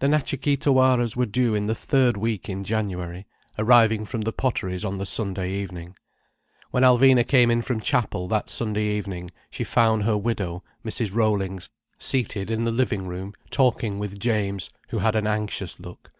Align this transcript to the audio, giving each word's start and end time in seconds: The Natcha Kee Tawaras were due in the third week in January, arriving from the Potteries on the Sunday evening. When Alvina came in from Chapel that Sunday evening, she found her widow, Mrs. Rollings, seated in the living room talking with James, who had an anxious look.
The 0.00 0.08
Natcha 0.08 0.40
Kee 0.42 0.56
Tawaras 0.56 1.16
were 1.16 1.24
due 1.24 1.54
in 1.54 1.68
the 1.68 1.74
third 1.76 2.16
week 2.16 2.48
in 2.48 2.64
January, 2.64 3.28
arriving 3.56 4.04
from 4.04 4.22
the 4.22 4.32
Potteries 4.32 4.84
on 4.84 4.98
the 4.98 5.06
Sunday 5.06 5.52
evening. 5.52 5.94
When 6.72 6.82
Alvina 6.82 7.24
came 7.24 7.48
in 7.48 7.62
from 7.62 7.78
Chapel 7.80 8.26
that 8.26 8.48
Sunday 8.48 8.84
evening, 8.88 9.30
she 9.50 9.62
found 9.62 10.02
her 10.02 10.16
widow, 10.18 10.64
Mrs. 10.84 11.14
Rollings, 11.14 11.70
seated 11.96 12.50
in 12.50 12.64
the 12.64 12.72
living 12.72 13.06
room 13.06 13.34
talking 13.52 14.00
with 14.00 14.18
James, 14.18 14.68
who 14.88 14.98
had 14.98 15.14
an 15.14 15.28
anxious 15.28 15.78
look. 15.78 16.10